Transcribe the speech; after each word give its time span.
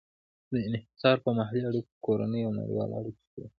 دا 0.51 0.57
انحصار 0.69 1.15
په 1.25 1.29
محلي 1.37 1.61
اړیکو، 1.69 1.91
کورنیو 2.05 2.47
او 2.47 2.57
نړیوالو 2.59 2.97
اړیکو 2.99 3.21
کې 3.31 3.39
دی. 3.43 3.49